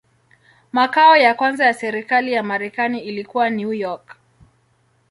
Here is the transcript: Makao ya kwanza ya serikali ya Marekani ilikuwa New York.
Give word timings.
Makao 0.71 1.17
ya 1.17 1.33
kwanza 1.33 1.65
ya 1.65 1.73
serikali 1.73 2.33
ya 2.33 2.43
Marekani 2.43 2.99
ilikuwa 2.99 3.49
New 3.49 3.73
York. 3.73 4.15